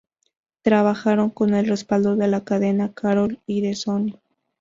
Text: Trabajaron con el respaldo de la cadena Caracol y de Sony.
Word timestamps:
Trabajaron 0.63 1.29
con 1.29 1.53
el 1.53 1.67
respaldo 1.67 2.15
de 2.15 2.27
la 2.27 2.43
cadena 2.43 2.91
Caracol 2.91 3.39
y 3.45 3.61
de 3.61 3.75
Sony. 3.75 4.17